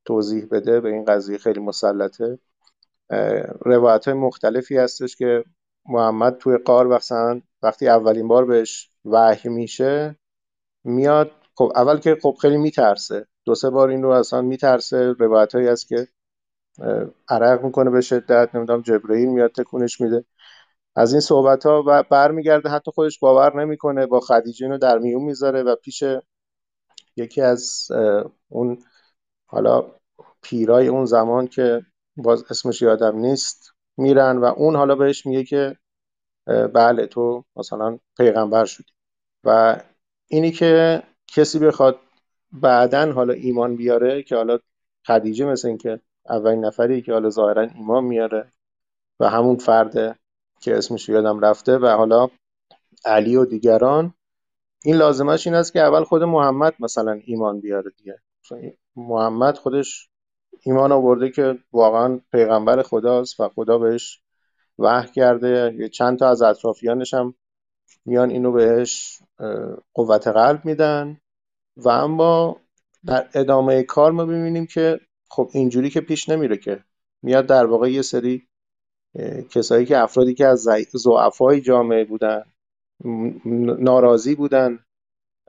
توضیح 0.05 0.45
بده 0.51 0.81
به 0.81 0.89
این 0.89 1.05
قضیه 1.05 1.37
خیلی 1.37 1.59
مسلطه. 1.59 2.39
روایت 3.65 4.05
های 4.05 4.17
مختلفی 4.17 4.77
هستش 4.77 5.15
که 5.15 5.43
محمد 5.85 6.37
توی 6.37 6.57
قار 6.57 6.87
وقتا 6.87 7.41
وقتی 7.61 7.87
اولین 7.87 8.27
بار 8.27 8.45
بهش 8.45 8.89
وحی 9.05 9.49
میشه 9.49 10.15
میاد 10.83 11.31
خب 11.55 11.71
اول 11.75 11.99
که 11.99 12.17
خب 12.21 12.37
خیلی 12.41 12.57
میترسه. 12.57 13.27
دو 13.45 13.55
سه 13.55 13.69
بار 13.69 13.89
این 13.89 14.03
رو 14.03 14.09
اصلا 14.09 14.41
میترسه. 14.41 15.13
روایت 15.19 15.55
هایی 15.55 15.67
هست 15.67 15.87
که 15.87 16.07
عرق 17.29 17.63
می‌کنه 17.63 17.89
به 17.89 18.01
شدت 18.01 18.49
نمی‌دونم 18.55 18.81
جبرئیل 18.81 19.29
میاد 19.29 19.51
تکونش 19.51 20.01
میده. 20.01 20.25
از 20.95 21.13
این 21.13 21.19
صحبت 21.21 21.65
ها 21.65 21.83
و 21.87 22.03
برمیگرده 22.03 22.69
حتی 22.69 22.91
خودش 22.91 23.19
باور 23.19 23.61
نمی‌کنه 23.61 24.05
با 24.05 24.19
خدیجه 24.19 24.65
اینو 24.65 24.77
در 24.77 24.97
میون 24.97 25.23
می‌ذاره 25.23 25.63
و 25.63 25.75
پیش 25.75 26.03
یکی 27.15 27.41
از 27.41 27.87
اون 28.49 28.83
حالا 29.47 29.85
پیرای 30.41 30.87
اون 30.87 31.05
زمان 31.05 31.47
که 31.47 31.85
باز 32.17 32.43
اسمش 32.49 32.81
یادم 32.81 33.17
نیست 33.17 33.71
میرن 33.97 34.37
و 34.37 34.45
اون 34.45 34.75
حالا 34.75 34.95
بهش 34.95 35.25
میگه 35.25 35.43
که 35.43 35.77
بله 36.73 37.07
تو 37.07 37.43
مثلا 37.55 37.99
پیغمبر 38.17 38.65
شدی. 38.65 38.91
و 39.43 39.81
اینی 40.27 40.51
که 40.51 41.03
کسی 41.27 41.59
بخواد 41.59 41.99
بعدا 42.51 43.11
حالا 43.11 43.33
ایمان 43.33 43.75
بیاره 43.75 44.23
که 44.23 44.35
حالا 44.35 44.59
خدیجه 45.07 45.45
مثل 45.45 45.67
این 45.67 45.77
که 45.77 46.01
اولین 46.29 46.65
نفری 46.65 47.01
که 47.01 47.13
حالا 47.13 47.29
ظاهرا 47.29 47.61
ایمان 47.61 48.03
میاره 48.03 48.51
و 49.19 49.29
همون 49.29 49.55
فرد 49.55 50.19
که 50.61 50.77
اسمش 50.77 51.09
یادم 51.09 51.39
رفته 51.39 51.77
و 51.77 51.87
حالا 51.87 52.27
علی 53.05 53.35
و 53.35 53.45
دیگران 53.45 54.13
این 54.83 54.95
لازمش 54.95 55.47
این 55.47 55.55
است 55.55 55.73
که 55.73 55.79
اول 55.79 56.03
خود 56.03 56.23
محمد 56.23 56.73
مثلا 56.79 57.19
ایمان 57.25 57.59
بیاره 57.59 57.91
دیگه. 57.97 58.19
محمد 58.95 59.57
خودش 59.57 60.09
ایمان 60.65 60.91
آورده 60.91 61.29
که 61.29 61.57
واقعا 61.71 62.19
پیغمبر 62.31 62.81
خداست 62.81 63.39
و 63.39 63.49
خدا 63.49 63.77
بهش 63.77 64.21
وحی 64.79 65.11
کرده. 65.11 65.89
چند 65.89 66.19
تا 66.19 66.29
از 66.29 66.41
اطرافیانش 66.41 67.13
هم 67.13 67.33
میان 68.05 68.29
اینو 68.29 68.51
بهش 68.51 69.21
قوت 69.93 70.27
قلب 70.27 70.65
میدن. 70.65 71.17
و 71.77 71.89
اما 71.89 72.57
در 73.05 73.29
ادامه 73.33 73.83
کار 73.83 74.11
ما 74.11 74.25
ببینیم 74.25 74.65
که 74.65 74.99
خب 75.31 75.49
اینجوری 75.53 75.89
که 75.89 76.01
پیش 76.01 76.29
نمیره 76.29 76.57
که 76.57 76.83
میاد 77.21 77.45
در 77.45 77.65
واقع 77.65 77.91
یه 77.91 78.01
سری 78.01 78.47
کسایی 79.49 79.85
که 79.85 79.97
افرادی 79.97 80.33
که 80.33 80.47
از 80.47 80.67
زعفای 80.93 81.61
جامعه 81.61 82.05
بودن 82.05 82.43
ناراضی 83.79 84.35
بودن 84.35 84.79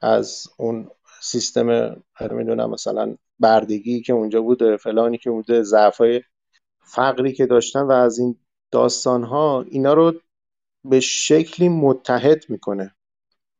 از 0.02 0.46
اون 0.56 0.90
سیستم 1.20 1.96
می‌دونم 2.30 2.70
مثلا 2.70 3.16
بردگی 3.40 4.02
که 4.02 4.12
اونجا 4.12 4.42
بوده 4.42 4.76
فلانی 4.76 5.18
که 5.18 5.30
بوده 5.30 5.62
ضعفای 5.62 6.22
فقری 6.84 7.32
که 7.32 7.46
داشتن 7.46 7.82
و 7.82 7.92
از 7.92 8.18
این 8.18 8.36
داستان 8.70 9.24
ها 9.24 9.64
اینا 9.68 9.94
رو 9.94 10.14
به 10.84 11.00
شکلی 11.00 11.68
متحد 11.68 12.44
می‌کنه. 12.48 12.94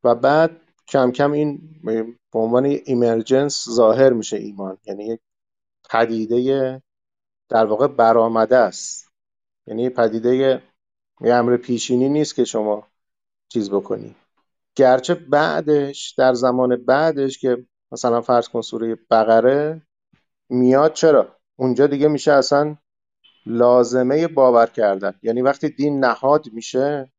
و 0.03 0.15
بعد 0.15 0.61
کم 0.87 1.11
کم 1.11 1.31
این 1.31 1.61
به 2.33 2.39
عنوان 2.39 2.65
ایمرجنس 2.65 3.69
ظاهر 3.69 4.13
میشه 4.13 4.37
ایمان. 4.37 4.77
یعنی 4.85 5.05
یک 5.05 5.19
پدیده 5.93 6.81
در 7.49 7.65
واقع 7.65 7.87
برآمده 7.87 8.57
است. 8.57 9.11
یعنی 9.67 9.89
پدیده 9.89 10.61
یه 11.21 11.33
امر 11.33 11.57
پیشینی 11.57 12.09
نیست 12.09 12.35
که 12.35 12.45
شما 12.45 12.87
چیز 13.47 13.69
بکنی. 13.71 14.15
گرچه 14.75 15.13
بعدش 15.15 16.15
در 16.17 16.33
زمان 16.33 16.75
بعدش 16.75 17.37
که 17.37 17.65
مثلا 17.91 18.21
فرض 18.21 18.49
کن 18.49 18.61
سوره 18.61 18.95
بقره 19.11 19.81
میاد 20.49 20.93
چرا؟ 20.93 21.37
اونجا 21.55 21.87
دیگه 21.87 22.07
میشه 22.07 22.31
اصلا 22.31 22.77
لازمه 23.45 24.27
باور 24.27 24.65
کردن. 24.67 25.13
یعنی 25.23 25.41
وقتی 25.41 25.69
دین 25.69 25.99
نهاد 25.99 26.45
میشه 26.53 27.11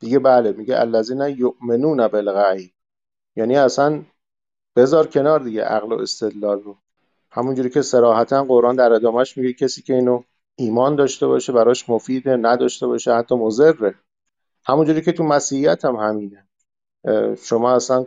دیگه 0.00 0.18
بله 0.18 0.52
میگه 0.52 0.80
الذین 0.80 1.20
یؤمنون 1.20 2.08
بالغیب. 2.08 2.74
یعنی 3.36 3.56
اصلا 3.56 4.04
بذار 4.76 5.06
کنار 5.06 5.40
دیگه 5.40 5.64
عقل 5.64 5.92
و 5.92 5.98
استدلال 5.98 6.62
رو. 6.62 6.78
همونجوری 7.30 7.70
که 7.70 7.82
سراحتا 7.82 8.44
قرآن 8.44 8.76
در 8.76 8.92
ادامهش 8.92 9.36
میگه 9.36 9.52
کسی 9.52 9.82
که 9.82 9.94
اینو 9.94 10.22
ایمان 10.56 10.96
داشته 10.96 11.26
باشه 11.26 11.52
براش 11.52 11.90
مفیده 11.90 12.36
نداشته 12.36 12.86
باشه 12.86 13.14
حتی 13.14 13.34
مضره. 13.34 13.94
همونجوری 14.66 15.02
که 15.02 15.12
تو 15.12 15.24
مسیحیت 15.24 15.84
هم 15.84 15.96
همینه. 15.96 16.48
شما 17.42 17.74
اصلا 17.74 18.06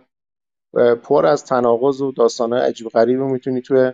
پر 1.04 1.26
از 1.26 1.46
تناقض 1.46 2.02
و 2.02 2.12
داستانه 2.12 2.56
عجیب 2.56 2.90
غریب 2.90 3.20
رو 3.20 3.30
می‌تونی 3.30 3.62
توی 3.62 3.92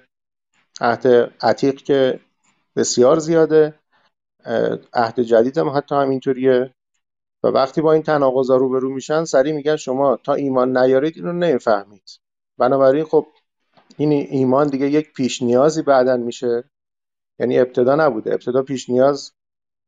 عهد 0.81 1.07
عتیق 1.41 1.75
که 1.75 2.19
بسیار 2.75 3.19
زیاده. 3.19 3.79
عهد 4.93 5.19
جدید 5.19 5.57
هم 5.57 5.69
حتی 5.69 5.95
همینطوریه. 5.95 6.73
و 7.43 7.47
وقتی 7.47 7.81
با 7.81 7.93
این 7.93 8.03
تناقض 8.03 8.49
ها 8.49 8.55
روبرو 8.55 8.89
میشن 8.89 9.25
سریع 9.25 9.53
میگن 9.53 9.75
شما 9.75 10.17
تا 10.17 10.33
ایمان 10.33 10.77
نیارید 10.77 11.15
اینو 11.15 11.33
نمی‌فهمید. 11.33 12.19
بنابراین 12.57 13.03
خب 13.03 13.27
این 13.97 14.11
ایمان 14.11 14.67
دیگه 14.67 14.89
یک 14.89 15.13
پیش 15.13 15.41
نیازی 15.41 15.81
بعدا 15.81 16.17
میشه. 16.17 16.69
یعنی 17.39 17.59
ابتدا 17.59 17.95
نبوده. 17.95 18.33
ابتدا 18.33 18.63
پیش 18.63 18.89
نیاز 18.89 19.31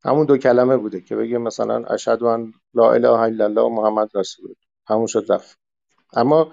همون 0.04 0.26
دو 0.26 0.38
کلمه 0.38 0.76
بوده 0.76 1.00
که 1.00 1.16
بگه 1.16 1.38
مثلا 1.38 1.84
اشهد 1.84 2.22
ان 2.22 2.52
لا 2.74 2.92
اله 2.92 3.10
الا 3.10 3.44
الله 3.44 3.68
محمد 3.68 4.10
رسول. 4.14 4.54
همون 4.88 5.06
شد 5.06 5.26
رفت. 5.28 5.58
اما 6.12 6.52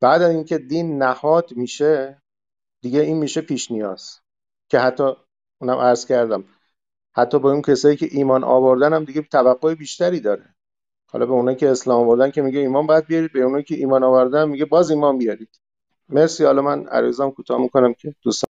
بعد 0.00 0.22
اینکه 0.22 0.58
دین 0.58 1.02
نهاد 1.02 1.52
میشه 1.56 2.22
دیگه 2.82 3.00
این 3.00 3.16
میشه 3.16 3.40
پیش 3.40 3.70
نیاز. 3.70 4.20
که 4.68 4.78
حتی 4.78 5.12
اونم 5.60 5.78
عرض 5.78 6.06
کردم 6.06 6.44
حتی 7.16 7.38
با 7.38 7.52
اون 7.52 7.62
کسایی 7.62 7.96
که 7.96 8.08
ایمان 8.10 8.44
آوردن 8.44 8.92
هم 8.92 9.04
دیگه 9.04 9.22
توقع 9.22 9.74
بیشتری 9.74 10.20
داره. 10.20 10.54
حالا 11.10 11.26
به 11.26 11.32
اونایی 11.32 11.56
که 11.56 11.70
اسلام 11.70 12.00
آوردن 12.00 12.30
که 12.30 12.42
میگه 12.42 12.58
ایمان 12.60 12.86
باید 12.86 13.06
بیارید 13.06 13.32
به 13.32 13.40
اونایی 13.40 13.64
که 13.64 13.74
ایمان 13.74 14.04
آوردن 14.04 14.48
میگه 14.48 14.64
باز 14.64 14.90
ایمان 14.90 15.18
بیارید. 15.18 15.60
مرسی. 16.08 16.44
حالا 16.44 16.62
من 16.62 16.86
عریضم 16.88 17.30
کوتاه 17.30 17.60
می‌کنم 17.62 17.94
که 17.94 18.14
دوستان 18.22 18.47